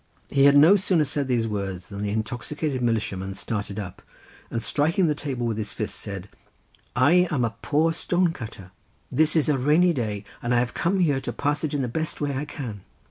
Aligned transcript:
He 0.31 0.45
had 0.45 0.57
no 0.57 0.75
sooner 0.75 1.03
said 1.05 1.27
these 1.27 1.47
words 1.47 1.89
than 1.89 2.01
the 2.01 2.09
intoxicated 2.09 2.81
militiaman 2.81 3.35
started 3.35 3.77
up, 3.77 4.01
and 4.49 4.63
striking 4.63 5.05
the 5.05 5.13
table 5.13 5.45
with 5.45 5.57
his 5.59 5.73
fist, 5.73 5.97
said: 5.99 6.27
"I 6.95 7.27
am 7.29 7.45
a 7.45 7.55
poor 7.61 7.93
stone 7.93 8.33
cutter—this 8.33 9.35
is 9.35 9.47
a 9.47 9.59
rainy 9.59 9.93
day 9.93 10.25
and 10.41 10.55
I 10.55 10.57
have 10.57 10.73
come 10.73 11.01
here 11.01 11.19
to 11.19 11.31
pass 11.31 11.63
it 11.63 11.75
in 11.75 11.83
the 11.83 11.87
best 11.87 12.19
way 12.19 12.35
I 12.35 12.45
can. 12.45 12.81